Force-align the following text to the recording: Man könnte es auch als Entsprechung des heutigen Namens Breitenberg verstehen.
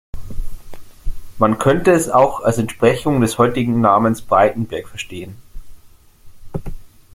Man 1.37 1.59
könnte 1.59 1.91
es 1.91 2.09
auch 2.09 2.39
als 2.39 2.57
Entsprechung 2.57 3.21
des 3.21 3.37
heutigen 3.37 3.81
Namens 3.81 4.23
Breitenberg 4.23 4.87
verstehen. 4.87 5.37